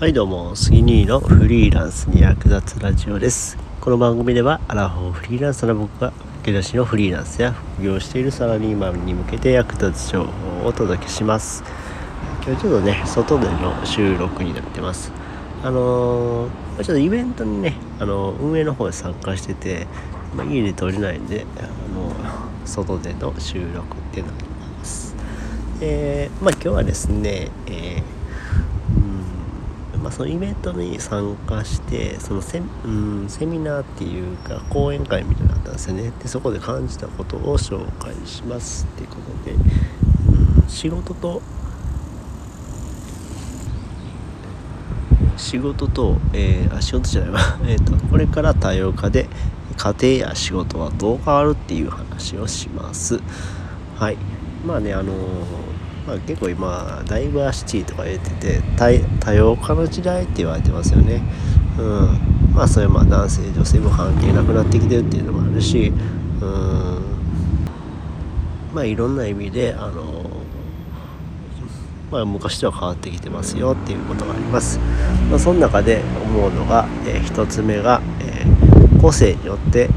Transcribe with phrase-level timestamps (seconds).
[0.00, 3.58] はいどうも、杉兄のフリーランスに役立つラジオです。
[3.80, 11.64] この番組では、アラフォーフリーランスの僕が、駆け出しのフリーランスや副業しているサラリーマンに向けて役立つ情報をお届けします。
[12.46, 15.10] 今日ちょっとね、外での収録になってます。
[15.64, 19.88] あのー、ちょっとイベントにね、あの運営の方で参加してて、
[20.36, 21.62] まあ、家で撮れないんで、あ
[21.92, 22.12] の
[22.64, 25.16] 外での収録っていうのがあります。
[25.80, 28.17] えー、まあ今日はですね、えー
[30.02, 36.12] まあ、そのイベントに参加してそのセ,、うん、セミナーっていうか講演会みたいなのあったんですよね。
[36.22, 41.42] でそこで感じたことを紹介しますっていうことで、うん、仕事と
[45.36, 49.28] 仕事と、えー、あ仕事じゃないわ、 えーと、これから多様化で
[49.76, 53.20] 家庭や仕事はどう変わるっていう話をします。
[53.96, 54.16] はい。
[54.66, 55.67] まあねあのー
[56.08, 58.62] まあ、結構今ダイバーシティとか言ってて
[59.20, 61.20] 多様化の時代って言われてますよね。
[61.78, 65.92] うん、まあそれまあ男性女性も関係なくなってきてるっていうのもあるし、
[66.40, 67.02] うん、
[68.72, 70.30] まあいろんな意味であの
[72.10, 74.78] まあ、昔とは変わってきてますよっていうことがあります。
[75.28, 79.90] まあ、その中で思うのが、えー、1つ目が、えー、個性によって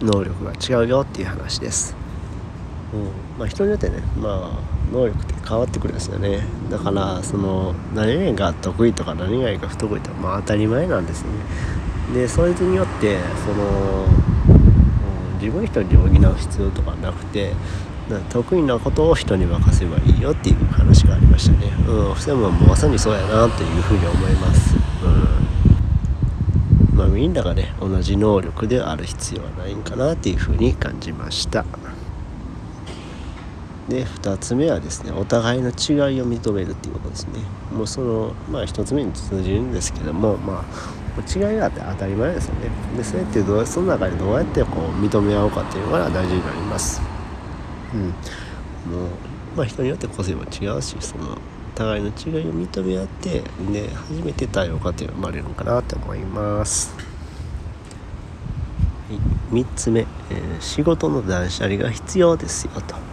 [0.00, 2.00] 能力が違うよっていう話です。
[2.92, 11.28] うんまあ、人によってね、まあ、能力って変わってくるんですよねだからその何が得意とか何々が不得意とか、まあ、当たり前なんですね
[12.14, 17.52] でそれによってその、うん、自分一人で補う必要とかなくて
[18.30, 21.68] 得意なことを人に任せばいいよっていう話がありましたね。
[21.86, 24.74] うん、それもまさにそうやなというふうに思います。
[25.04, 26.96] うん。
[26.96, 31.64] まあみんながね、同じ能力である必要はないんかなっていうふうに感じました。
[33.90, 37.40] で2つ目はですねお互いの違いを認めるっていうことですね。
[37.76, 42.70] もうそのまあ1つ目に通じるんですけどもまあ違いがあって当たり前ですよね。
[42.96, 47.02] でそれってどうその中でどうやってこう認め合おうかっていうのが大事になります。
[47.92, 48.00] うん。
[48.00, 49.08] もう
[49.56, 51.36] まあ人によって個性も違うしそのお
[51.74, 56.94] 互いの違いを認め合ってで初めて多様化って生まれるのかなって思います。
[59.50, 63.09] 3つ目、えー、仕事の断捨離が必要ですよと。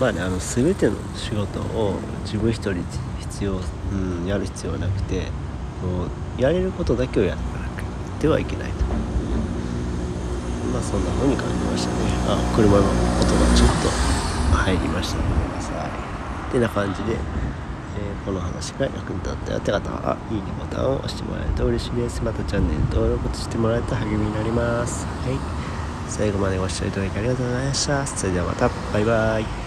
[0.00, 1.94] まあねあの全ての仕事を
[2.24, 2.84] 自分一人
[3.20, 3.60] 必要、
[3.92, 5.20] うん、やる必要はなくて
[5.82, 6.04] も
[6.38, 7.82] うやれることだけをやらなく
[8.20, 8.84] てはいけないと。
[10.72, 11.96] まあそんな風に感じましたね。
[12.26, 13.68] あ車の音がちょっ
[14.50, 15.86] と入りましたごめんなさ
[16.50, 16.52] い。
[16.52, 22.22] てな感じで、えー、この話が役に立ったよって方はいいねボタンを押してもらえると嬉しいです。
[22.22, 25.06] またチャンネル登録してもらえると励みになります。
[25.06, 25.38] はい。
[26.08, 28.06] 最後までご視聴いただきありがとうございました。
[28.06, 28.68] それではまた。
[28.92, 29.63] バイバイ。